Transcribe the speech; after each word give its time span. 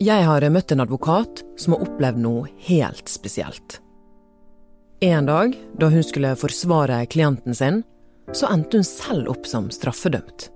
Jeg 0.00 0.24
har 0.24 0.44
møtt 0.48 0.72
en 0.72 0.80
advokat 0.80 1.42
som 1.60 1.74
har 1.74 1.82
opplevd 1.84 2.20
noe 2.24 2.46
helt 2.64 3.10
spesielt. 3.12 3.82
En 5.04 5.26
dag 5.28 5.52
da 5.76 5.90
hun 5.92 6.04
skulle 6.04 6.30
forsvare 6.40 7.02
klienten 7.12 7.52
sin, 7.56 7.82
så 8.32 8.48
endte 8.48 8.78
hun 8.80 8.86
selv 8.86 9.28
opp 9.28 9.44
som 9.48 9.66
straffedømt. 9.68 10.46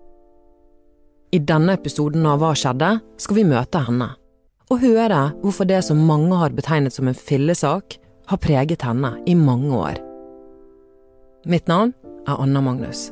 I 1.37 1.43
denne 1.45 1.75
episoden 1.77 2.25
av 2.25 2.41
Hva 2.41 2.55
skjedde? 2.57 2.89
skal 3.21 3.37
vi 3.37 3.45
møte 3.51 3.83
henne, 3.85 4.09
og 4.73 4.81
høre 4.81 5.21
hvorfor 5.43 5.69
det 5.69 5.83
som 5.85 6.01
mange 6.09 6.39
har 6.41 6.57
betegnet 6.57 6.97
som 6.97 7.11
en 7.11 7.19
fillesak, 7.19 7.99
har 8.31 8.41
preget 8.41 8.81
henne 8.81 9.13
i 9.29 9.35
mange 9.37 9.77
år. 9.77 10.01
Mitt 11.45 11.69
navn 11.69 11.93
er 12.25 12.41
Anna 12.41 12.65
Magnus. 12.65 13.11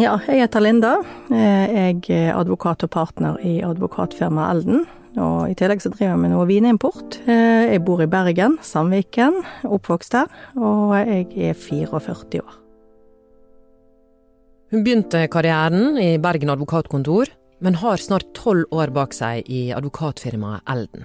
Ja, 0.00 0.14
jeg 0.24 0.40
heter 0.40 0.62
Linda. 0.64 0.94
Eh, 1.28 1.68
jeg 1.68 2.06
er 2.16 2.30
advokat 2.32 2.80
og 2.86 2.90
partner 2.94 3.36
i 3.44 3.58
advokatfirmaet 3.60 4.54
Elden. 4.54 4.84
Og 5.20 5.50
i 5.50 5.56
tillegg 5.58 5.82
så 5.84 5.90
driver 5.92 6.14
jeg 6.14 6.20
med 6.22 6.30
noe 6.32 6.46
vinimport. 6.48 7.18
Eh, 7.28 7.74
jeg 7.74 7.82
bor 7.84 8.00
i 8.00 8.08
Bergen, 8.08 8.54
Sandviken, 8.64 9.42
oppvokst 9.68 10.14
der, 10.14 10.30
og 10.56 10.94
jeg 10.96 11.26
er 11.36 11.58
44 11.58 12.40
år. 12.40 12.54
Hun 14.72 14.86
begynte 14.86 15.26
karrieren 15.28 15.98
i 16.00 16.16
Bergen 16.16 16.54
advokatkontor, 16.54 17.28
men 17.60 17.76
har 17.82 18.00
snart 18.00 18.30
tolv 18.32 18.64
år 18.72 18.94
bak 18.96 19.12
seg 19.12 19.44
i 19.44 19.66
advokatfirmaet 19.76 20.64
Elden. 20.72 21.04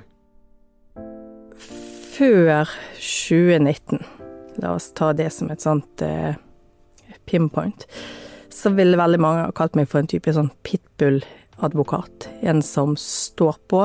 Før 2.15 2.71
2019, 2.95 3.99
la 4.63 4.71
oss 4.79 4.87
ta 4.95 5.11
det 5.11 5.27
som 5.35 5.51
et 5.51 5.67
sånt 5.67 6.05
eh, 6.07 6.39
pinpoint, 7.27 7.83
så 8.57 8.73
ville 8.73 8.99
veldig 8.99 9.19
mange 9.21 9.47
ha 9.47 9.55
kalt 9.55 9.77
meg 9.77 9.89
for 9.91 10.01
en 10.01 10.09
type 10.09 10.33
sånn 10.33 10.49
pitbull-advokat. 10.65 12.29
En 12.41 12.63
som 12.65 12.95
står 12.99 13.59
på, 13.69 13.83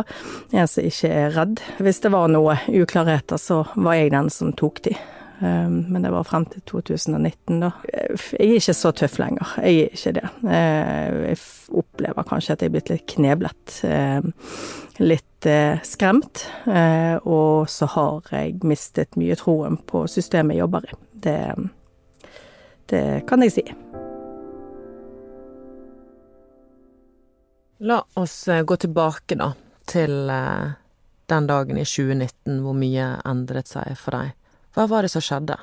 en 0.53 0.71
som 0.71 0.89
ikke 0.89 1.11
er 1.13 1.35
redd. 1.37 1.61
Hvis 1.83 2.01
det 2.05 2.13
var 2.15 2.33
noe 2.33 2.57
uklarheter, 2.73 3.41
så 3.41 3.63
var 3.75 4.01
jeg 4.01 4.15
den 4.17 4.33
som 4.33 4.55
tok 4.57 4.83
de. 4.89 4.97
Um, 5.43 5.87
men 5.89 6.05
det 6.05 6.13
var 6.15 6.23
frem 6.23 6.45
til 6.47 6.63
2019, 6.71 7.57
da. 7.65 7.73
Jeg 7.91 8.37
er 8.39 8.59
ikke 8.61 8.77
så 8.79 8.93
tøff 8.95 9.19
lenger. 9.19 9.55
Jeg 9.59 9.89
er 9.89 9.97
ikke 9.97 10.13
det. 10.21 10.29
Uh, 10.45 11.17
jeg 11.27 11.41
opplever 11.83 12.29
kanskje 12.29 12.55
at 12.55 12.63
jeg 12.63 12.71
er 12.71 12.75
blitt 12.77 12.93
litt 12.93 13.07
kneblet. 13.11 13.79
Um, 13.83 14.31
litt 15.03 15.49
uh, 15.51 15.83
skremt. 15.83 16.45
Og 17.27 17.67
så 17.71 17.91
har 17.97 18.31
jeg 18.31 18.61
mistet 18.63 19.19
mye 19.19 19.39
troen 19.41 19.81
på 19.83 20.07
systemet 20.11 20.55
jeg 20.55 20.63
jobber 20.63 20.87
i. 20.87 21.01
Det, 21.27 21.41
det 22.95 23.05
kan 23.27 23.43
jeg 23.43 23.57
si. 23.59 23.67
La 27.85 28.05
oss 28.15 28.49
eh, 28.49 28.63
gå 28.63 28.77
tilbake, 28.77 29.35
da, 29.35 29.49
til 29.91 30.31
eh, 30.31 30.75
den 31.27 31.47
dagen 31.51 31.81
i 31.81 31.83
2019 31.83 32.61
hvor 32.63 32.77
mye 32.79 33.09
endret 33.27 33.73
seg 33.73 33.97
for 33.99 34.15
deg. 34.15 34.37
Hva 34.77 34.85
var 34.87 35.03
det 35.03 35.11
som 35.11 35.25
skjedde? 35.25 35.57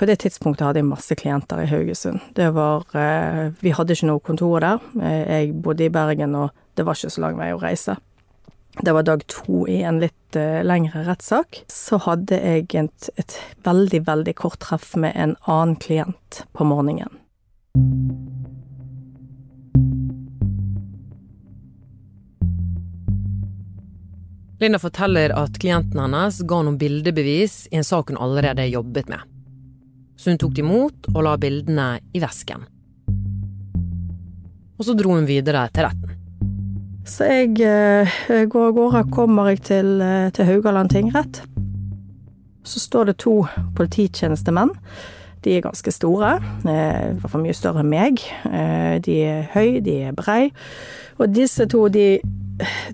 På 0.00 0.08
det 0.08 0.22
tidspunktet 0.22 0.64
hadde 0.64 0.80
jeg 0.80 0.88
masse 0.88 1.18
klienter 1.20 1.60
i 1.60 1.68
Haugesund. 1.68 2.24
Det 2.32 2.48
var 2.56 2.88
eh, 2.96 3.52
Vi 3.60 3.74
hadde 3.76 3.92
ikke 3.92 4.08
noe 4.08 4.24
kontor 4.24 4.64
der. 4.64 4.80
Jeg 4.96 5.52
bodde 5.60 5.84
i 5.84 5.92
Bergen, 5.92 6.32
og 6.32 6.56
det 6.80 6.88
var 6.88 6.96
ikke 6.96 7.12
så 7.12 7.26
lang 7.26 7.36
vei 7.42 7.50
å 7.52 7.60
reise. 7.60 7.98
Det 8.80 8.96
var 8.96 9.04
dag 9.04 9.26
to 9.28 9.66
i 9.68 9.82
en 9.88 10.00
litt 10.00 10.40
lengre 10.64 11.04
rettssak. 11.04 11.60
Så 11.72 12.00
hadde 12.08 12.40
jeg 12.40 12.72
et, 12.72 13.12
et 13.20 13.36
veldig, 13.68 14.00
veldig 14.08 14.36
kort 14.40 14.62
treff 14.64 14.94
med 14.96 15.12
en 15.12 15.36
annen 15.44 15.76
klient 15.80 16.42
på 16.56 16.64
morgenen. 16.68 17.20
Linda 24.60 24.78
forteller 24.78 25.34
at 25.36 25.58
klienten 25.60 26.00
hennes 26.00 26.38
ga 26.48 26.62
noen 26.64 26.78
bildebevis 26.80 27.66
i 27.70 27.76
en 27.76 27.84
sak 27.84 28.08
hun 28.08 28.16
allerede 28.16 28.64
jobbet 28.70 29.10
med. 29.12 29.20
Så 30.16 30.32
hun 30.32 30.40
tok 30.40 30.54
de 30.56 30.62
imot 30.64 31.10
og 31.12 31.18
la 31.26 31.34
bildene 31.36 31.88
i 32.16 32.22
vesken. 32.22 32.64
Og 34.76 34.88
så 34.88 34.94
dro 34.96 35.12
hun 35.12 35.28
videre 35.28 35.66
til 35.76 35.84
retten. 35.84 36.14
Så 37.06 37.28
jeg 37.28 37.60
eh, 37.62 38.16
går 38.50 38.70
av 38.70 38.72
gårde, 38.78 39.02
kommer 39.12 39.52
jeg 39.52 39.60
til, 39.68 39.92
eh, 40.02 40.30
til 40.34 40.48
Haugaland 40.48 40.90
tingrett. 40.90 41.42
Så 42.66 42.80
står 42.82 43.12
det 43.12 43.18
to 43.22 43.36
polititjenestemenn. 43.76 44.72
De 45.44 45.52
er 45.54 45.62
ganske 45.68 45.92
store, 45.94 46.32
eh, 46.64 47.12
i 47.12 47.20
hvert 47.20 47.30
fall 47.30 47.44
mye 47.44 47.54
større 47.54 47.84
enn 47.84 47.92
meg. 47.92 48.24
Eh, 48.48 48.96
de 49.04 49.20
er 49.22 49.46
høy, 49.52 49.78
de 49.84 50.00
er 50.08 50.16
brei. 50.16 50.48
Og 51.20 51.30
disse 51.36 51.68
to, 51.70 51.86
de 51.92 52.16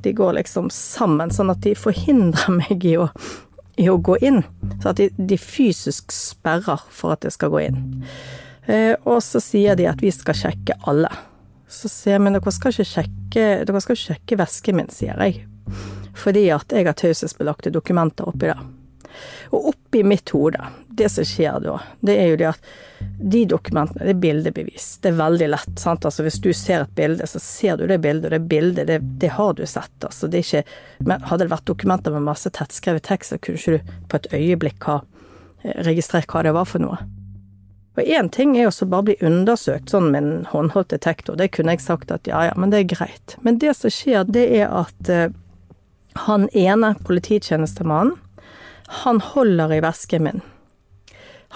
de 0.03 0.13
går 0.13 0.37
liksom 0.39 0.71
sammen, 0.75 1.33
sånn 1.35 1.53
at 1.53 1.63
de 1.65 1.75
forhindrer 1.79 2.55
meg 2.61 2.85
i 2.89 2.97
å, 3.01 3.09
i 3.81 3.89
å 3.91 3.99
gå 3.99 4.19
inn. 4.25 4.43
Så 4.83 4.93
at 4.93 5.01
de, 5.01 5.11
de, 5.17 5.39
fysisk 5.41 6.15
sperrer 6.15 6.83
for 6.91 7.17
at 7.17 7.27
jeg 7.27 7.37
skal 7.37 7.53
gå 7.55 7.65
inn. 7.69 7.81
Eh, 8.67 8.95
og 9.05 9.23
så 9.25 9.43
sier 9.43 9.79
de 9.79 9.89
at 9.91 10.03
vi 10.03 10.13
skal 10.15 10.39
sjekke 10.39 10.79
alle. 10.91 11.11
Så 11.73 11.89
sier 11.89 12.19
jeg 12.19 12.27
men 12.27 12.37
dere 12.37 12.53
skal 12.53 12.75
ikke 12.75 12.91
sjekke, 12.91 13.49
dere 13.65 13.83
skal 13.85 13.99
sjekke 13.99 14.39
vesken 14.43 14.79
min, 14.79 14.93
sier 14.93 15.19
jeg. 15.25 15.45
Fordi 16.19 16.45
at 16.53 16.73
jeg 16.75 16.87
har 16.87 16.97
taushetsbelagte 16.99 17.73
dokumenter 17.73 18.29
oppi 18.29 18.51
der. 18.51 18.61
Og 19.51 19.69
oppi 19.73 20.03
mitt 20.07 20.31
hode, 20.35 20.61
det 20.89 21.09
som 21.13 21.27
skjer 21.27 21.61
da, 21.65 21.79
det 22.01 22.17
er 22.19 22.33
jo 22.33 22.41
det 22.41 22.49
at 22.53 22.73
de 23.23 23.45
dokumentene, 23.51 24.05
det 24.05 24.15
er 24.15 24.21
bildebevis. 24.23 24.89
Det 25.03 25.13
er 25.13 25.19
veldig 25.19 25.49
lett. 25.53 25.73
sant? 25.81 26.05
Altså 26.05 26.27
Hvis 26.27 26.41
du 26.43 26.53
ser 26.53 26.85
et 26.85 26.95
bilde, 26.99 27.27
så 27.27 27.41
ser 27.43 27.77
du 27.77 27.87
det 27.87 27.99
bildet, 28.03 28.29
og 28.31 28.37
det 28.37 28.51
bildet, 28.51 28.87
det, 28.87 28.99
det 29.23 29.33
har 29.39 29.55
du 29.59 29.65
sett. 29.67 30.05
altså 30.05 30.29
det 30.29 30.39
er 30.39 30.47
ikke, 30.47 30.77
Men 30.99 31.25
hadde 31.31 31.45
det 31.45 31.55
vært 31.55 31.71
dokumenter 31.71 32.15
med 32.15 32.29
masse 32.29 32.51
tettskrevet 32.51 33.03
tekst, 33.03 33.33
så 33.35 33.39
kunne 33.39 33.59
ikke 33.59 33.79
du 33.79 33.97
på 34.09 34.21
et 34.21 34.31
øyeblikk 34.33 34.89
ha 34.91 35.01
eh, 35.63 35.83
registrert 35.87 36.31
hva 36.31 36.45
det 36.47 36.55
var 36.55 36.69
for 36.69 36.83
noe. 36.83 37.01
Og 37.97 38.03
én 38.09 38.31
ting 38.33 38.57
er 38.57 38.65
jo 38.65 38.73
så 38.73 38.87
bare 38.89 39.11
bli 39.11 39.17
undersøkt 39.21 39.93
sånn 39.93 40.09
med 40.15 40.25
en 40.25 40.47
håndholdt 40.49 40.95
detektor, 40.95 41.37
det 41.37 41.51
kunne 41.53 41.75
jeg 41.75 41.85
sagt 41.85 42.13
at 42.15 42.29
ja 42.29 42.47
ja, 42.49 42.53
men 42.57 42.73
det 42.73 42.81
er 42.81 42.93
greit. 42.95 43.37
Men 43.45 43.59
det 43.61 43.75
som 43.77 43.93
skjer, 43.93 44.25
det 44.25 44.47
er 44.57 44.73
at 44.73 45.11
uh, 45.13 45.29
han 46.25 46.49
ene 46.57 46.95
polititjenestemannen 47.05 48.17
han 48.93 49.21
holder 49.21 49.73
i 49.73 49.81
vesken 49.81 50.23
min. 50.23 50.41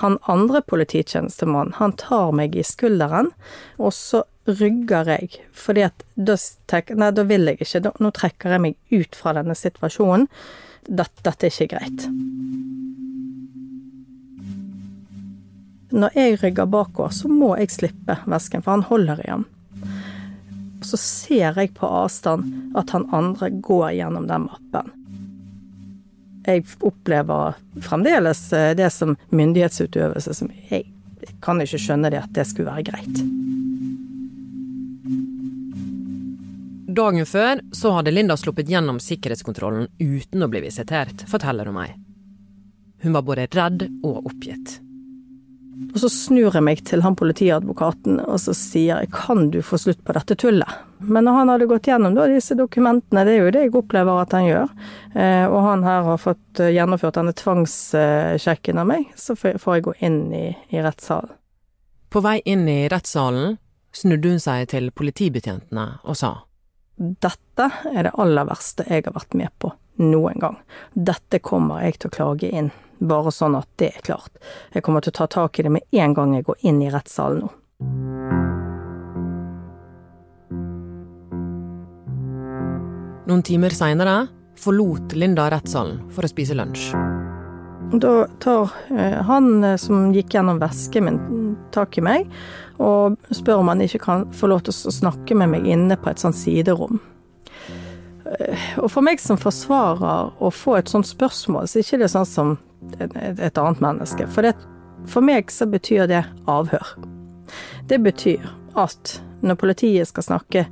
Han 0.01 0.19
andre 0.23 0.61
polititjenestemannen, 0.63 1.75
han 1.77 1.93
tar 1.93 2.33
meg 2.37 2.57
i 2.57 2.65
skulderen, 2.65 3.31
og 3.77 3.95
så 3.97 4.25
rygger 4.47 5.09
jeg, 5.09 5.39
fordi 5.57 5.87
at 5.87 6.05
da, 6.15 6.37
nei, 6.97 7.11
da 7.17 7.25
vil 7.29 7.49
jeg 7.49 7.61
ikke, 7.61 7.83
da, 7.87 7.93
nå 8.01 8.13
trekker 8.15 8.57
jeg 8.57 8.65
meg 8.65 8.77
ut 8.93 9.17
fra 9.17 9.33
denne 9.37 9.57
situasjonen. 9.57 10.29
Dette, 10.87 11.25
dette 11.25 11.49
er 11.49 11.55
ikke 11.55 11.71
greit. 11.73 12.05
Når 15.97 16.19
jeg 16.19 16.37
rygger 16.43 16.69
bakover, 16.69 17.15
så 17.17 17.33
må 17.33 17.55
jeg 17.57 17.73
slippe 17.73 18.19
vesken, 18.29 18.65
for 18.65 18.77
han 18.77 18.87
holder 18.91 19.25
i 19.25 19.33
den. 19.33 19.49
Så 20.85 21.01
ser 21.01 21.57
jeg 21.57 21.73
på 21.77 21.89
avstand 21.89 22.77
at 22.77 22.93
han 22.93 23.09
andre 23.17 23.49
går 23.65 23.97
gjennom 23.97 24.29
den 24.29 24.49
mappen 24.51 24.93
jeg 26.47 26.65
opplever 26.87 27.57
fremdeles 27.83 28.41
eh, 28.55 28.73
det 28.79 28.91
som 28.95 29.17
myndighetsutøvelse 29.35 30.35
som 30.35 30.53
jeg, 30.71 30.87
kan 31.43 31.61
ikke 31.63 31.81
skjønne 31.81 32.11
det 32.13 32.23
at 32.23 32.33
det 32.37 32.47
skulle 32.47 32.71
være 32.71 32.87
greit. 32.87 33.23
Dagen 36.97 37.27
før 37.29 37.61
så 37.77 37.93
hadde 37.99 38.15
Linda 38.15 38.39
sluppet 38.41 38.71
gjennom 38.73 39.03
sikkerhetskontrollen 39.03 39.91
uten 40.01 40.47
å 40.47 40.49
bli 40.49 40.63
visitert, 40.65 41.27
forteller 41.29 41.69
hun 41.69 41.77
meg. 41.77 41.97
Hun 43.05 43.17
var 43.19 43.27
både 43.27 43.49
redd 43.53 43.89
og 44.07 44.31
oppgitt. 44.31 44.79
Og 45.77 45.99
så 46.01 46.09
snur 46.13 46.55
jeg 46.55 46.65
meg 46.65 46.81
til 46.89 47.03
han 47.05 47.17
politiadvokaten 47.19 48.21
og 48.25 48.39
så 48.41 48.55
sier 48.57 49.03
jeg 49.03 49.11
kan 49.13 49.51
du 49.53 49.59
få 49.65 49.79
slutt 49.81 50.01
på 50.07 50.15
dette 50.17 50.37
tullet. 50.41 50.71
Men 51.05 51.27
når 51.29 51.39
han 51.41 51.53
hadde 51.53 51.69
gått 51.69 51.89
gjennom 51.91 52.17
da, 52.17 52.25
disse 52.31 52.57
dokumentene, 52.57 53.27
det 53.29 53.35
er 53.35 53.43
jo 53.43 53.53
det 53.53 53.65
jeg 53.67 53.75
opplever 53.77 54.23
at 54.23 54.33
han 54.37 54.47
gjør, 54.47 54.73
eh, 55.13 55.45
og 55.45 55.59
han 55.67 55.85
her 55.85 56.09
har 56.09 56.23
fått 56.23 56.63
eh, 56.65 56.73
gjennomført 56.77 57.19
denne 57.19 57.37
tvangssjekken 57.37 58.81
av 58.81 58.89
meg, 58.89 59.11
så 59.21 59.37
får 59.37 59.77
jeg 59.77 59.87
gå 59.89 59.97
inn 60.09 60.21
i, 60.33 60.47
i 60.73 60.85
rettssalen. 60.85 61.37
På 62.09 62.23
vei 62.25 62.39
inn 62.49 62.65
i 62.71 62.87
rettssalen 62.89 63.59
snudde 63.97 64.33
hun 64.33 64.41
seg 64.41 64.69
til 64.73 64.93
politibetjentene 64.97 65.89
og 66.05 66.17
sa 66.17 66.37
Dette 66.97 67.67
er 67.93 68.07
det 68.07 68.15
aller 68.17 68.47
verste 68.49 68.87
jeg 68.89 69.05
har 69.05 69.17
vært 69.17 69.37
med 69.37 69.53
på 69.61 69.75
noen 70.03 70.41
gang. 70.43 70.59
Dette 70.93 71.41
kommer 71.45 71.85
jeg 71.87 72.01
til 72.01 72.11
å 72.11 72.17
klage 72.17 72.51
inn 72.51 72.73
bare 72.99 73.33
sånn 73.33 73.57
at 73.59 73.69
det 73.81 73.91
er 73.93 74.05
klart. 74.07 74.33
Jeg 74.73 74.85
kommer 74.87 75.05
til 75.05 75.13
å 75.15 75.19
ta 75.21 75.27
tak 75.31 75.59
i 75.59 75.67
det 75.67 75.73
med 75.77 75.85
en 75.93 76.17
gang 76.17 76.35
jeg 76.37 76.47
går 76.49 76.69
inn 76.69 76.81
i 76.85 76.91
rettssalen 76.93 77.45
nå. 77.45 77.53
Noen 83.27 83.43
timer 83.43 83.75
seinere 83.75 84.29
forlot 84.57 85.17
Linda 85.19 85.49
rettssalen 85.53 85.99
for 86.15 86.25
å 86.25 86.31
spise 86.31 86.57
lunsj. 86.57 86.93
Da 87.93 88.13
tar 88.43 88.73
eh, 88.91 89.19
han 89.27 89.65
eh, 89.65 89.77
som 89.79 90.09
gikk 90.15 90.35
gjennom 90.35 90.59
vesken 90.59 91.07
min, 91.07 91.19
tak 91.75 91.99
i 91.99 92.03
meg 92.03 92.31
og 92.83 93.15
spør 93.35 93.63
om 93.63 93.71
han 93.71 93.85
ikke 93.85 94.01
kan 94.03 94.25
få 94.35 94.51
lov 94.51 94.65
til 94.67 94.75
å 94.75 94.95
snakke 94.95 95.37
med 95.39 95.53
meg 95.53 95.69
inne 95.71 95.99
på 96.01 96.11
et 96.11 96.23
sånt 96.23 96.39
siderom. 96.39 96.99
Eh, 98.27 98.69
og 98.83 98.91
for 98.93 99.07
meg 99.07 99.21
som 99.23 99.39
forsvarer 99.41 100.33
å 100.43 100.53
få 100.53 100.79
et 100.79 100.91
sånt 100.91 101.09
spørsmål, 101.09 101.69
så 101.69 101.81
er 101.81 101.85
det 101.85 101.99
ikke 101.99 102.13
sånn 102.13 102.29
som 102.29 102.57
et 103.01 103.59
annet 103.59 103.83
menneske. 103.83 104.29
For, 104.31 104.47
det, 104.47 104.55
for 105.11 105.25
meg 105.25 105.53
så 105.53 105.69
betyr 105.71 106.09
det 106.11 106.25
avhør. 106.51 106.95
Det 107.89 108.01
betyr 108.03 108.47
at 108.77 109.19
når 109.47 109.61
politiet 109.61 110.11
skal 110.11 110.27
snakke 110.27 110.67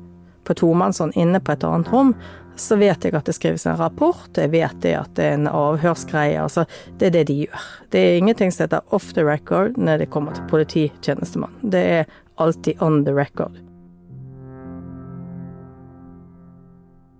på 0.44 0.56
tomannshånd 0.60 1.14
inne 1.16 1.40
på 1.40 1.54
et 1.54 1.64
annet 1.64 1.90
rom, 1.92 2.12
så 2.56 2.76
vet 2.78 3.02
jeg 3.02 3.14
at 3.16 3.26
det 3.26 3.34
skrives 3.34 3.64
en 3.66 3.78
rapport, 3.80 4.28
jeg 4.38 4.52
vet 4.52 4.76
det 4.84 4.92
at 4.94 5.14
det 5.18 5.24
er 5.26 5.38
en 5.40 5.50
avhørsgreie. 5.50 6.38
Altså, 6.38 6.66
det 7.00 7.08
er 7.08 7.16
det 7.16 7.24
de 7.30 7.38
gjør. 7.44 7.68
Det 7.90 8.02
er 8.02 8.18
ingenting 8.20 8.54
som 8.54 8.68
heter 8.68 8.94
off 8.94 9.10
the 9.16 9.24
record 9.26 9.78
når 9.80 10.04
det 10.04 10.10
kommer 10.14 10.36
til 10.36 10.46
polititjenestemann. 10.52 11.56
Det 11.62 11.84
er 11.98 12.04
alltid 12.38 12.82
on 12.82 13.02
the 13.08 13.14
record. 13.14 13.58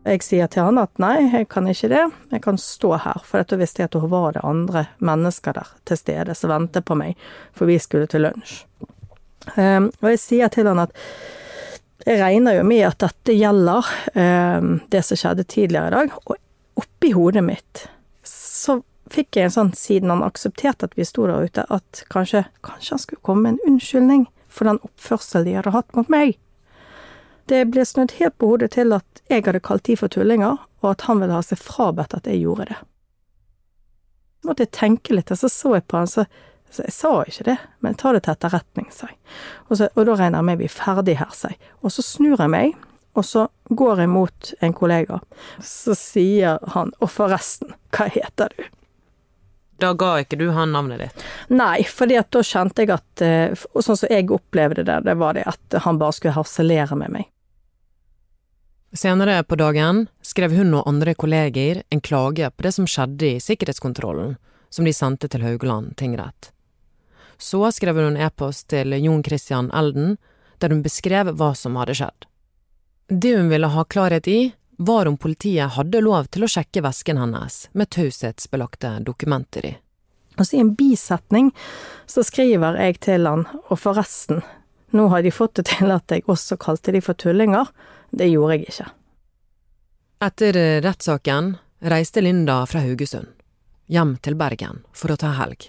Jeg 0.05 0.21
sier 0.21 0.51
til 0.53 0.67
han 0.67 0.79
at 0.83 0.99
nei, 1.01 1.31
jeg 1.33 1.47
kan 1.53 1.69
ikke 1.71 1.89
det, 1.89 2.03
jeg 2.35 2.43
kan 2.45 2.59
stå 2.61 2.91
her, 3.07 3.23
for 3.25 3.41
dette 3.41 3.57
visste 3.61 3.81
jeg 3.81 3.89
at 3.89 3.97
det 3.97 4.11
var 4.13 4.35
det 4.37 4.43
andre 4.45 4.83
mennesker 5.01 5.57
der 5.57 5.71
til 5.89 6.01
stede 6.01 6.37
som 6.37 6.53
ventet 6.53 6.85
på 6.85 6.97
meg, 6.99 7.17
for 7.57 7.71
vi 7.71 7.79
skulle 7.81 8.11
til 8.11 8.27
lunsj. 8.27 8.59
Um, 9.57 9.91
og 10.01 10.11
jeg 10.13 10.21
sier 10.21 10.53
til 10.53 10.69
han 10.69 10.83
at 10.87 10.93
jeg 12.05 12.21
regner 12.21 12.59
jo 12.59 12.67
med 12.69 12.85
at 12.85 13.01
dette 13.01 13.37
gjelder 13.37 13.89
um, 14.13 14.71
det 14.93 15.03
som 15.09 15.21
skjedde 15.21 15.47
tidligere 15.49 15.89
i 15.89 15.95
dag. 15.95 16.15
Og 16.29 16.37
oppi 16.81 17.13
hodet 17.17 17.45
mitt 17.45 17.87
så 18.29 18.81
fikk 19.13 19.39
jeg 19.39 19.49
en 19.49 19.57
sånn, 19.57 19.75
siden 19.77 20.13
han 20.13 20.25
aksepterte 20.27 20.89
at 20.89 20.97
vi 20.99 21.07
sto 21.09 21.25
der 21.29 21.49
ute, 21.49 21.65
at 21.73 22.05
kanskje, 22.13 22.45
kanskje 22.65 22.97
han 22.97 23.05
skulle 23.05 23.25
komme 23.25 23.47
med 23.47 23.57
en 23.57 23.75
unnskyldning 23.75 24.27
for 24.53 24.69
den 24.69 24.81
oppførselen 24.85 25.49
de 25.49 25.57
hadde 25.59 25.75
hatt 25.75 25.97
mot 25.97 26.13
meg. 26.13 26.37
Det 27.51 27.61
ble 27.69 27.85
snudd 27.85 28.17
helt 28.21 28.39
på 28.41 28.49
hodet 28.55 28.73
til 28.77 28.95
at 28.97 29.23
jeg 29.29 29.45
hadde 29.45 29.61
kalt 29.65 29.85
de 29.85 29.97
for 30.01 30.13
tullinger, 30.13 30.59
og 30.85 30.91
at 30.91 31.05
han 31.09 31.21
ville 31.21 31.37
ha 31.37 31.45
seg 31.45 31.61
frabedt 31.61 32.17
at 32.17 32.27
jeg 32.29 32.45
gjorde 32.45 32.71
det. 32.73 32.81
Så 34.41 34.49
måtte 34.49 34.67
jeg 34.67 34.77
tenke 34.77 35.17
litt, 35.17 35.33
og 35.33 35.41
så 35.41 35.49
så 35.53 35.77
jeg 35.77 35.87
på 35.89 36.01
han, 36.01 36.11
så 36.11 36.27
så 36.75 36.83
jeg 36.83 36.93
sa 36.93 37.11
ikke 37.23 37.45
det, 37.47 37.57
men 37.87 37.95
ta 37.95 38.11
det 38.15 38.25
til 38.25 38.35
etterretning, 38.35 38.89
sa 38.91 39.07
jeg. 39.07 39.19
Og, 39.69 39.77
så, 39.79 39.87
og 39.95 40.09
da 40.09 40.17
regner 40.19 40.41
jeg 40.41 40.49
med 40.49 40.59
vi 40.59 40.67
er 40.67 40.75
ferdig 40.75 41.15
her, 41.21 41.31
sa 41.31 41.53
jeg. 41.53 41.61
Og 41.87 41.93
så 41.95 42.03
snur 42.03 42.41
jeg 42.41 42.51
meg, 42.51 42.73
og 43.15 43.27
så 43.29 43.45
går 43.71 44.03
jeg 44.03 44.11
mot 44.11 44.55
en 44.59 44.75
kollega. 44.75 45.21
Så 45.63 45.95
sier 45.99 46.59
han, 46.75 46.91
og 46.99 47.13
forresten, 47.15 47.77
hva 47.95 48.09
heter 48.11 48.51
du? 48.57 48.65
Da 49.83 49.93
ga 49.99 50.11
ikke 50.23 50.39
du 50.41 50.49
han 50.55 50.75
navnet 50.75 51.03
ditt? 51.03 51.23
Nei, 51.55 51.85
fordi 51.87 52.19
da 52.19 52.43
kjente 52.47 52.85
jeg 52.85 52.93
at 52.95 53.23
eh, 53.27 53.65
Og 53.75 53.83
sånn 53.83 53.99
som 53.99 54.13
jeg 54.13 54.29
opplevde 54.31 54.85
det, 54.87 55.01
det 55.03 55.17
var 55.19 55.35
det 55.35 55.43
at 55.51 55.79
han 55.83 55.99
bare 55.99 56.15
skulle 56.15 56.37
harselere 56.37 56.99
med 56.99 57.11
meg. 57.11 57.31
Senere 58.95 59.43
på 59.43 59.57
dagen 59.59 60.07
skrev 60.23 60.53
hun 60.55 60.75
og 60.79 60.87
andre 60.87 61.17
kolleger 61.19 61.81
en 61.91 62.01
klage 62.01 62.47
på 62.51 62.63
det 62.63 62.71
som 62.77 62.87
skjedde 62.87 63.27
i 63.27 63.41
sikkerhetskontrollen, 63.43 64.37
som 64.71 64.87
de 64.87 64.93
sendte 64.95 65.27
til 65.29 65.43
Haugaland 65.43 65.97
tingrett. 65.99 66.53
Så 67.39 67.59
skrev 67.75 67.99
hun 67.99 68.15
e-post 68.15 68.69
til 68.71 68.95
Jon 69.03 69.25
Christian 69.27 69.73
Elden, 69.75 70.15
der 70.63 70.71
hun 70.71 70.85
beskrev 70.85 71.33
hva 71.35 71.51
som 71.59 71.75
hadde 71.81 71.99
skjedd. 71.99 72.29
Det 73.11 73.35
hun 73.35 73.51
ville 73.51 73.73
ha 73.75 73.85
klarhet 73.85 74.31
i, 74.31 74.53
var 74.79 75.11
om 75.11 75.19
politiet 75.19 75.75
hadde 75.75 76.03
lov 76.07 76.31
til 76.31 76.47
å 76.47 76.53
sjekke 76.55 76.87
vesken 76.87 77.19
hennes 77.19 77.65
med 77.75 77.91
taushetsbelagte 77.91 79.01
dokumenter 79.03 79.73
i. 79.73 79.75
Og 80.39 80.55
i 80.55 80.63
en 80.63 80.71
bisetning 80.79 81.51
så 82.07 82.23
skriver 82.27 82.79
jeg 82.79 83.03
til 83.03 83.27
han, 83.27 83.43
og 83.67 83.79
forresten, 83.79 84.47
nå 84.95 85.09
har 85.13 85.25
de 85.27 85.35
fått 85.35 85.59
det 85.59 85.67
til 85.75 85.93
at 85.95 86.11
jeg 86.15 86.25
også 86.31 86.59
kalte 86.63 86.95
de 86.95 87.03
for 87.05 87.19
tullinger. 87.19 87.71
Det 88.15 88.31
gjorde 88.31 88.57
jeg 88.59 88.69
ikke. 88.71 88.89
Etter 90.25 90.59
rettssaken 90.85 91.57
reiste 91.85 92.23
Linda 92.25 92.63
fra 92.71 92.81
Haugesund, 92.81 93.29
hjem 93.93 94.17
til 94.25 94.39
Bergen 94.41 94.85
for 94.97 95.13
å 95.13 95.19
ta 95.21 95.35
helg. 95.37 95.69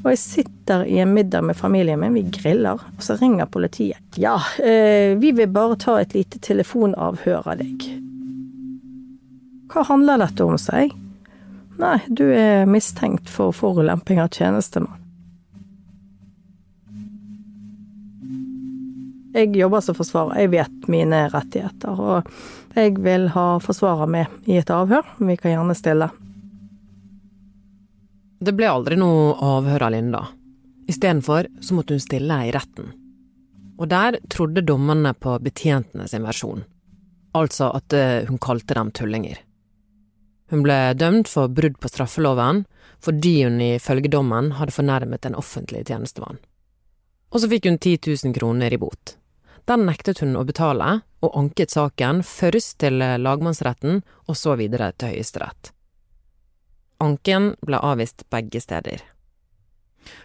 Og 0.00 0.08
jeg 0.14 0.20
sitter 0.22 0.86
i 0.88 0.96
en 1.02 1.12
middag 1.12 1.44
med 1.44 1.58
familien 1.58 2.00
min, 2.00 2.14
vi 2.16 2.22
griller, 2.32 2.80
og 2.80 3.02
så 3.04 3.18
ringer 3.20 3.50
politiet. 3.52 4.00
Ja, 4.16 4.38
eh, 4.62 5.12
vi 5.20 5.34
vil 5.36 5.50
bare 5.52 5.76
ta 5.76 5.98
et 6.00 6.14
lite 6.16 6.40
telefonavhør 6.40 7.50
av 7.52 7.60
deg. 7.60 7.84
Hva 9.70 9.84
handler 9.90 10.24
dette 10.24 10.46
om, 10.46 10.56
sier 10.58 10.86
jeg. 10.86 10.94
Nei, 11.80 11.98
du 12.08 12.24
er 12.32 12.64
mistenkt 12.68 13.28
for 13.32 13.52
forulemping 13.56 14.20
av 14.20 14.32
tjenestemann. 14.32 14.99
Jeg 19.34 19.52
jobber 19.54 19.84
som 19.84 19.94
forsvarer, 19.94 20.40
jeg 20.42 20.50
vet 20.56 20.88
mine 20.90 21.26
rettigheter, 21.30 22.00
og 22.00 22.32
jeg 22.74 22.96
vil 22.98 23.28
ha 23.34 23.46
forsvarer 23.62 24.10
med 24.10 24.50
i 24.50 24.58
et 24.58 24.72
avhør. 24.74 25.06
Vi 25.20 25.36
kan 25.38 25.54
gjerne 25.54 25.78
stille 25.78 26.10
det 28.40 28.54
ble 28.56 28.70
aldri 28.72 28.96
noe 28.96 29.34
avhør 29.36 29.82
av 29.84 29.90
Linda. 29.92 30.20
Istedenfor 30.88 31.44
så 31.60 31.74
måtte 31.76 31.92
hun 31.92 32.00
stille 32.00 32.38
i 32.46 32.52
retten. 32.54 32.86
Og 33.76 33.88
der 33.92 34.16
trodde 34.32 34.64
dommerne 34.64 35.12
på 35.12 35.34
betjentene 35.44 36.06
sin 36.08 36.24
versjon, 36.24 36.64
altså 37.36 37.68
at 37.76 37.92
eh, 37.96 38.24
hun 38.28 38.40
kalte 38.40 38.76
dem 38.78 38.94
tullinger. 38.96 39.42
Hun 40.50 40.64
ble 40.64 40.78
dømt 40.96 41.28
for 41.28 41.52
brudd 41.52 41.76
på 41.80 41.92
straffeloven 41.92 42.64
fordi 43.04 43.34
hun 43.44 43.60
ifølge 43.64 44.10
dommen 44.12 44.54
hadde 44.56 44.74
fornærmet 44.76 45.28
en 45.28 45.36
offentlig 45.36 45.84
tjenestemann. 45.88 46.40
Og 47.30 47.44
så 47.44 47.48
fikk 47.48 47.68
hun 47.68 47.78
10 47.78 47.98
000 48.24 48.36
kroner 48.36 48.72
i 48.72 48.80
bot. 48.80 49.18
Den 49.70 49.84
nektet 49.86 50.18
hun 50.18 50.34
å 50.34 50.42
betale, 50.42 50.96
og 51.22 51.36
anket 51.38 51.70
saken 51.70 52.24
først 52.26 52.80
til 52.82 52.96
lagmannsretten 52.98 54.00
og 54.26 54.38
så 54.38 54.56
videre 54.58 54.88
til 54.98 55.12
Høyesterett. 55.12 55.70
Anken 57.00 57.52
ble 57.62 57.78
avvist 57.78 58.24
begge 58.34 58.58
steder. 58.64 59.04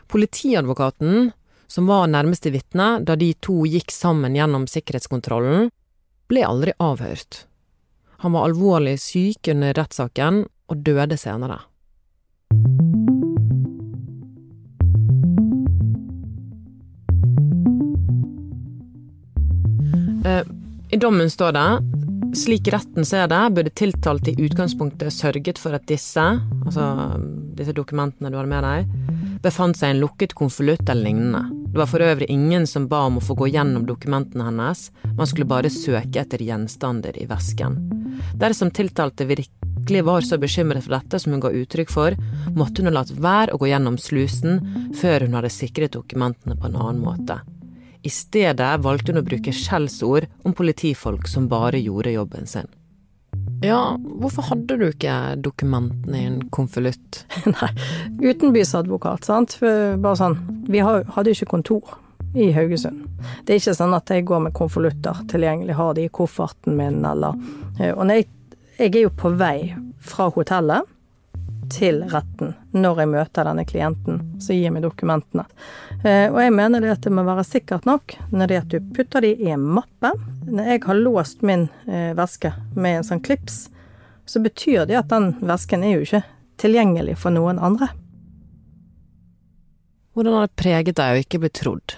Politiadvokaten, 0.09 1.29
som 1.67 1.91
var 1.91 2.09
nærmeste 2.09 2.49
vitne 2.55 3.03
da 3.05 3.13
de 3.19 3.33
to 3.37 3.67
gikk 3.69 3.93
sammen 3.93 4.33
gjennom 4.33 4.65
sikkerhetskontrollen, 4.71 5.69
ble 6.25 6.41
aldri 6.47 6.73
avhørt. 6.81 7.45
Han 8.25 8.33
var 8.33 8.49
alvorlig 8.49 8.97
syk 9.03 9.51
under 9.53 9.77
rettssaken 9.77 10.45
og 10.73 10.81
døde 10.81 11.19
senere. 11.21 11.61
I 20.25 20.97
dommen 21.01 21.29
står 21.29 21.53
det 21.55 21.69
slik 22.35 22.67
retten 22.67 23.05
ser 23.05 23.27
det, 23.27 23.49
burde 23.55 23.69
tiltalte 23.69 24.31
i 24.31 24.45
utgangspunktet 24.45 25.13
sørget 25.13 25.59
for 25.61 25.75
at 25.77 25.85
disse, 25.89 26.23
altså 26.65 26.87
disse 27.55 27.75
dokumentene 27.75 28.31
du 28.31 28.37
hadde 28.39 28.51
med 28.51 28.65
deg, 28.65 29.39
befant 29.43 29.77
seg 29.77 29.91
i 29.91 29.95
en 29.95 30.01
lukket 30.03 30.35
konvolutt 30.37 30.89
eller 30.89 31.07
lignende. 31.07 31.43
Det 31.71 31.79
var 31.81 31.91
for 31.91 32.03
øvrig 32.03 32.29
ingen 32.31 32.67
som 32.67 32.89
ba 32.91 33.05
om 33.09 33.19
å 33.19 33.23
få 33.23 33.37
gå 33.39 33.49
gjennom 33.53 33.87
dokumentene 33.87 34.47
hennes, 34.49 34.89
man 35.15 35.29
skulle 35.29 35.47
bare 35.49 35.71
søke 35.71 36.23
etter 36.23 36.43
gjenstander 36.43 37.17
i 37.19 37.27
vesken. 37.29 37.79
Dersom 38.39 38.71
tiltalte 38.75 39.27
virkelig 39.27 40.05
var 40.07 40.25
så 40.25 40.39
bekymret 40.41 40.85
for 40.85 40.97
dette 40.97 41.19
som 41.21 41.35
hun 41.35 41.43
ga 41.43 41.53
uttrykk 41.55 41.91
for, 41.91 42.15
måtte 42.55 42.81
hun 42.81 42.91
ha 42.91 42.99
latt 42.99 43.11
være 43.15 43.55
å 43.55 43.59
gå 43.61 43.71
gjennom 43.71 43.99
slusen 44.01 44.63
før 44.99 45.27
hun 45.27 45.35
hadde 45.39 45.53
sikret 45.53 45.95
dokumentene 45.95 46.57
på 46.59 46.71
en 46.71 46.79
annen 46.79 47.03
måte. 47.03 47.41
I 48.05 48.11
stedet 48.13 48.71
valgte 48.85 49.13
hun 49.13 49.23
å 49.23 49.25
bruke 49.25 49.53
skjellsord 49.55 50.27
om 50.45 50.53
politifolk 50.53 51.29
som 51.29 51.49
bare 51.49 51.81
gjorde 51.81 52.13
jobben 52.13 52.45
sin. 52.49 52.69
Ja, 53.65 53.95
hvorfor 53.97 54.45
hadde 54.51 54.77
du 54.77 54.85
ikke 54.87 55.15
dokumentene 55.41 56.19
i 56.19 56.27
en 56.29 56.39
konvolutt? 56.53 57.23
Nei, 57.55 57.71
utenbys-advokat, 58.21 59.25
sant. 59.25 59.57
Bare 59.61 60.17
sånn. 60.19 60.37
Vi 60.69 60.83
hadde 60.85 61.31
jo 61.31 61.37
ikke 61.37 61.53
kontor 61.55 61.95
i 62.37 62.51
Haugesund. 62.53 63.05
Det 63.45 63.55
er 63.55 63.61
ikke 63.61 63.77
sånn 63.77 63.95
at 63.97 64.11
jeg 64.11 64.25
går 64.27 64.47
med 64.47 64.55
konvolutter 64.57 65.21
tilgjengelig, 65.31 65.77
har 65.79 65.95
de 65.97 66.05
i 66.05 66.11
kofferten 66.13 66.75
min, 66.77 66.99
eller 67.07 67.37
eh, 67.79 67.93
Og 67.95 68.11
jeg, 68.11 68.27
jeg 68.77 68.91
er 68.91 69.05
jo 69.05 69.13
på 69.15 69.31
vei 69.39 69.71
fra 70.03 70.27
hotellet 70.35 70.91
til 71.71 72.01
retten 72.11 72.53
når 72.75 73.01
jeg 73.01 73.11
møter 73.11 73.47
denne 73.47 73.65
klienten 73.67 74.21
som 74.43 74.57
gir 74.57 74.73
meg 74.73 74.85
dokumentene. 74.85 75.45
Eh, 76.03 76.27
og 76.31 76.39
jeg 76.41 76.53
mener 76.55 76.83
det 76.83 76.93
at 76.93 77.05
det 77.05 77.13
må 77.15 77.25
være 77.27 77.45
sikkert 77.47 77.87
nok 77.89 78.15
når 78.31 78.51
det 78.51 78.61
at 78.61 78.71
du 78.73 78.93
putter 78.95 79.25
de 79.25 79.33
i 79.35 79.51
en 79.53 79.65
mappe. 79.77 80.11
Når 80.45 80.71
jeg 80.71 80.83
har 80.85 81.01
låst 81.01 81.45
min 81.45 81.67
eh, 81.87 82.13
veske 82.17 82.53
med 82.75 82.99
en 82.99 83.07
sånn 83.07 83.23
klips, 83.25 83.65
så 84.25 84.41
betyr 84.41 84.87
det 84.89 84.99
at 84.99 85.11
den 85.11 85.33
vesken 85.45 85.85
er 85.85 85.97
jo 85.97 86.05
ikke 86.05 86.23
tilgjengelig 86.61 87.17
for 87.21 87.35
noen 87.35 87.59
andre. 87.61 87.91
Hvordan 90.15 90.37
har 90.37 90.47
det 90.47 90.59
preget 90.61 90.97
deg 90.97 91.11
å 91.11 91.21
ikke 91.25 91.41
bli 91.43 91.51
trodd? 91.51 91.97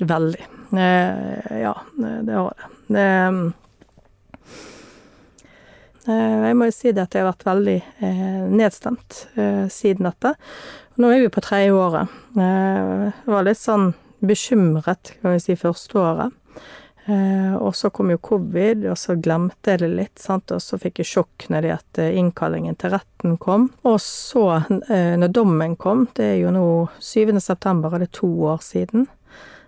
Veldig. 0.00 0.48
Eh, 0.76 1.60
ja, 1.60 1.76
det 1.96 2.34
har 2.36 2.56
det. 2.56 2.72
det 2.96 3.06
Jeg 6.06 6.56
må 6.56 6.68
jo 6.68 6.74
si 6.74 6.92
det 6.94 7.02
at 7.02 7.14
jeg 7.16 7.24
har 7.24 7.32
vært 7.32 7.46
veldig 7.48 7.78
nedstemt 8.54 9.22
siden 9.74 10.06
dette. 10.06 10.36
Nå 11.02 11.10
er 11.10 11.24
vi 11.24 11.32
på 11.34 11.42
tredje 11.44 11.74
året. 11.74 12.12
Jeg 12.38 13.32
var 13.34 13.46
litt 13.46 13.60
sånn 13.60 13.90
bekymret, 14.26 15.16
kan 15.20 15.34
vi 15.34 15.42
si, 15.42 15.56
første 15.58 15.98
året. 16.00 16.36
Eh, 17.06 17.54
og 17.54 17.70
så 17.78 17.90
kom 17.94 18.10
jo 18.10 18.18
covid, 18.18 18.82
og 18.90 18.98
så 18.98 19.14
glemte 19.22 19.74
jeg 19.74 19.84
det 19.84 19.90
litt, 19.92 20.16
sant, 20.18 20.50
og 20.50 20.62
så 20.62 20.78
fikk 20.82 20.98
jeg 21.02 21.10
sjokk 21.12 21.44
når 21.54 21.62
det 21.62 21.74
at 21.76 22.00
eh, 22.02 22.16
innkallingen 22.18 22.74
til 22.80 22.96
retten 22.96 23.36
kom. 23.42 23.68
Og 23.86 24.00
så, 24.02 24.46
eh, 24.90 25.14
når 25.20 25.30
dommen 25.34 25.76
kom, 25.78 26.08
det 26.18 26.32
er 26.32 26.40
jo 26.40 26.54
nå 26.56 26.66
7. 26.98 27.38
september, 27.38 27.94
og 27.94 28.02
det 28.02 28.10
er 28.10 28.18
to 28.18 28.32
år 28.50 28.64
siden, 28.66 29.06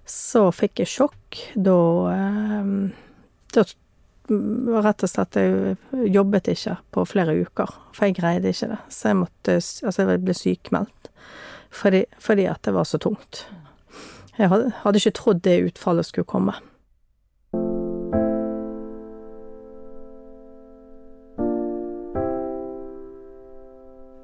så 0.09 0.49
fikk 0.57 0.83
jeg 0.83 0.95
sjokk 0.97 1.41
da 1.55 1.81
Da 3.53 3.63
rett 4.29 5.05
og 5.05 5.11
slett 5.11 5.37
Jeg 5.39 5.77
jobbet 6.13 6.51
ikke 6.53 6.77
på 6.95 7.05
flere 7.09 7.37
uker, 7.41 7.73
for 7.97 8.09
jeg 8.09 8.19
greide 8.21 8.53
ikke 8.53 8.71
det. 8.75 8.81
Så 8.93 9.13
jeg 9.13 9.21
måtte 9.25 9.59
Altså, 9.59 10.05
jeg 10.05 10.25
ble 10.25 10.37
sykmeldt 10.37 11.13
fordi, 11.69 12.05
fordi 12.19 12.47
at 12.49 12.63
det 12.65 12.73
var 12.73 12.87
så 12.89 12.99
tungt. 12.99 13.45
Jeg 14.39 14.49
hadde 14.49 14.97
ikke 14.97 15.17
trodd 15.19 15.43
det 15.45 15.59
utfallet 15.67 16.07
skulle 16.07 16.25
komme. 16.25 16.55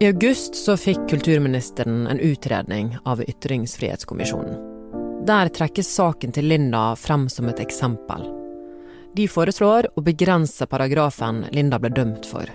I 0.05 0.07
august 0.07 0.57
så 0.59 0.77
fikk 0.77 1.07
kulturministeren 1.09 2.07
en 2.07 2.21
utredning 2.21 2.97
av 3.09 3.23
Ytringsfrihetskommisjonen. 3.25 4.59
Der 5.25 5.49
trekkes 5.49 5.89
saken 5.97 6.35
til 6.37 6.51
Linda 6.51 6.91
frem 7.01 7.25
som 7.33 7.49
et 7.49 7.63
eksempel. 7.65 8.44
De 9.15 9.29
foreslår 9.31 9.87
å 9.95 10.03
begrense 10.03 10.67
paragrafen 10.67 11.45
Linda 11.55 11.79
ble 11.79 11.93
dømt 11.95 12.27
for. 12.27 12.49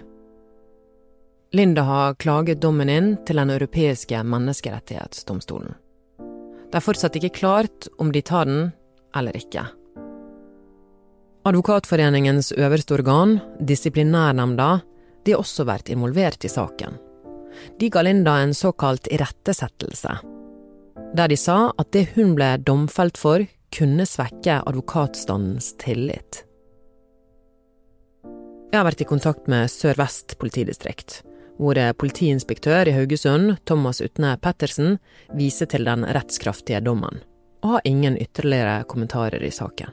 Linda 1.55 1.85
har 1.87 2.17
klaget 2.19 2.59
dommen 2.61 2.89
inn 2.91 3.13
til 3.25 3.39
Den 3.39 3.49
europeiske 3.49 4.19
menneskerettighetsdomstolen. 4.27 5.71
Det 6.69 6.77
er 6.77 6.85
fortsatt 6.85 7.15
ikke 7.17 7.37
klart 7.39 7.87
om 7.97 8.11
de 8.11 8.21
tar 8.21 8.45
den 8.45 8.67
eller 9.15 9.37
ikke. 9.39 9.63
Advokatforeningens 11.49 12.51
øverste 12.51 12.93
organ, 12.99 13.39
Disiplinærnemnda, 13.59 14.81
de 15.25 15.33
har 15.33 15.41
også 15.41 15.65
vært 15.65 15.89
involvert 15.89 16.45
i 16.45 16.51
saken. 16.51 16.99
De 17.79 17.89
ga 17.89 18.03
Linda 18.05 18.35
en 18.43 18.53
såkalt 18.53 19.07
irettesettelse, 19.09 20.19
der 21.15 21.31
de 21.31 21.39
sa 21.39 21.71
at 21.79 21.89
det 21.95 22.11
hun 22.13 22.35
ble 22.37 22.51
domfelt 22.61 23.17
for, 23.17 23.47
kunne 23.73 24.05
svekke 24.05 24.59
advokatstandens 24.69 25.73
tillit. 25.81 26.43
Jeg 28.69 28.77
har 28.77 28.85
vært 28.85 28.99
i 29.01 29.05
kontakt 29.09 29.47
med 29.49 29.65
Sør-Vest 29.73 30.35
politidistrikt, 30.37 31.23
hvor 31.57 31.79
politiinspektør 31.97 32.91
i 32.91 32.93
Haugesund, 32.93 33.55
Thomas 33.65 33.97
Utne 34.05 34.35
Pettersen, 34.37 34.99
viser 35.33 35.65
til 35.71 35.89
den 35.89 36.05
rettskraftige 36.05 36.83
dommen, 36.85 37.17
og 37.65 37.79
har 37.79 37.89
ingen 37.89 38.19
ytterligere 38.21 38.83
kommentarer 38.85 39.41
i 39.41 39.49
saken. 39.49 39.89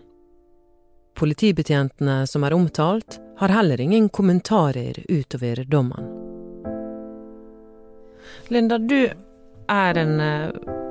Politibetjentene 1.17 2.19
som 2.29 2.45
er 2.45 2.53
omtalt, 2.53 3.17
har 3.41 3.57
heller 3.57 3.81
ingen 3.81 4.11
kommentarer 4.13 5.01
utover 5.09 5.65
dommen. 5.65 6.13
Linda, 8.53 8.77
du 8.77 9.09
er 9.73 10.05
en 10.05 10.19
eh, 10.21 10.51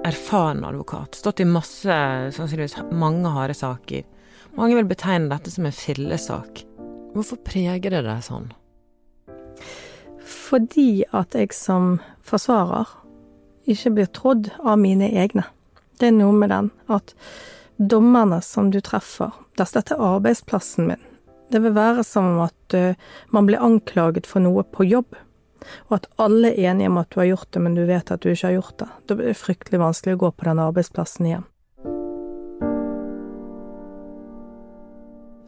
erfaren 0.09 0.65
advokat. 0.65 1.21
Stått 1.21 1.45
i 1.45 1.45
masse, 1.45 2.01
sannsynligvis 2.33 2.79
mange 2.97 3.29
harde 3.29 3.53
saker. 3.53 4.09
Mange 4.57 4.81
vil 4.81 4.89
betegne 4.89 5.29
dette 5.29 5.53
som 5.53 5.69
en 5.69 5.83
fillesak. 5.85 6.65
Hvorfor 7.15 7.39
preger 7.47 7.93
det 7.93 8.03
deg 8.03 8.23
sånn? 8.25 8.49
Fordi 10.19 11.05
at 11.15 11.35
jeg 11.37 11.55
som 11.55 11.97
forsvarer 12.25 12.91
ikke 13.71 13.93
blir 13.95 14.09
trodd 14.13 14.51
av 14.59 14.77
mine 14.81 15.07
egne. 15.09 15.45
Det 15.95 16.11
er 16.11 16.17
noe 16.17 16.35
med 16.35 16.51
den 16.51 16.69
at 16.91 17.15
dommerne 17.79 18.41
som 18.43 18.69
du 18.71 18.81
treffer, 18.83 19.31
dette 19.57 19.81
er 19.95 20.03
arbeidsplassen 20.11 20.91
min. 20.91 21.01
Det 21.53 21.61
vil 21.63 21.75
være 21.75 22.03
som 22.03 22.41
at 22.43 22.75
uh, 22.75 22.97
man 23.31 23.47
blir 23.47 23.63
anklaget 23.63 24.27
for 24.27 24.43
noe 24.43 24.65
på 24.67 24.87
jobb 24.89 25.15
og 25.87 25.97
at 25.99 26.07
alle 26.21 26.51
er 26.51 26.71
enige 26.71 26.91
om 26.91 26.99
at 27.01 27.11
du 27.11 27.19
har 27.21 27.31
gjort 27.31 27.51
det, 27.51 27.61
men 27.63 27.75
du 27.77 27.83
vet 27.87 28.11
at 28.11 28.21
du 28.21 28.31
ikke 28.31 28.49
har 28.49 28.57
gjort 28.59 28.77
det. 28.81 28.87
Da 29.07 29.17
blir 29.17 29.31
det 29.31 29.39
fryktelig 29.39 29.81
vanskelig 29.81 30.17
å 30.17 30.23
gå 30.25 30.31
på 30.31 30.47
den 30.49 30.61
arbeidsplassen 30.61 31.29
igjen. 31.29 31.47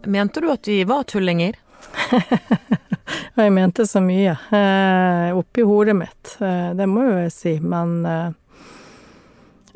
Mente 0.08 0.40
du 0.42 0.52
at 0.52 0.64
de 0.64 0.84
var 0.88 1.04
tullinger? 1.04 1.56
jeg 3.36 3.52
mente 3.52 3.84
så 3.88 4.00
mye. 4.00 4.38
Eh, 4.56 5.36
oppi 5.36 5.66
hodet 5.68 5.96
mitt. 6.00 6.38
Eh, 6.40 6.70
det 6.80 6.88
må 6.88 7.04
jo 7.04 7.18
jeg 7.26 7.34
si. 7.36 7.54
Men 7.60 7.98
eh, 8.08 8.30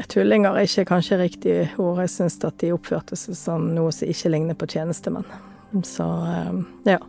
tullinger 0.07 0.55
er 0.55 0.69
ikke 0.69 0.88
kanskje 0.93 1.19
riktig 1.19 1.55
ord. 1.75 2.00
Jeg 2.05 2.13
syns 2.13 2.39
at 2.47 2.61
de 2.63 2.71
oppførte 2.71 3.19
seg 3.19 3.35
som 3.35 3.73
noe 3.75 3.91
som 3.91 4.07
ikke 4.07 4.31
ligner 4.31 4.55
på 4.55 4.69
tjenestemenn. 4.71 5.27
Så 5.83 6.07
eh, 6.07 6.61
ja. 6.93 7.01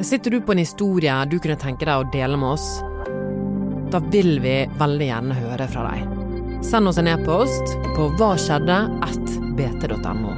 Sitter 0.00 0.32
du 0.32 0.40
på 0.40 0.56
en 0.56 0.64
historie 0.64 1.18
du 1.28 1.36
kunne 1.36 1.60
tenke 1.60 1.84
deg 1.84 2.00
å 2.00 2.08
dele 2.16 2.40
med 2.40 2.56
oss? 2.56 2.70
Da 3.92 4.00
vil 4.08 4.38
vi 4.40 4.56
veldig 4.80 5.12
gjerne 5.12 5.38
høre 5.42 5.68
fra 5.68 5.86
deg. 5.90 6.19
Send 6.62 6.88
oss 6.88 6.98
en 6.98 7.08
e-post 7.08 7.72
på 7.96 8.10
hva 8.18 8.34
skjedde 8.38 8.76
at 9.04 9.30
bt.no. 9.56 10.34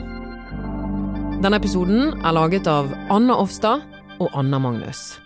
Denne 1.42 1.58
episoden 1.58 2.12
er 2.22 2.36
laget 2.36 2.68
av 2.70 2.92
Anna 3.10 3.34
Offstad 3.42 3.82
og 4.22 4.30
Anna 4.38 4.60
Magnus. 4.62 5.16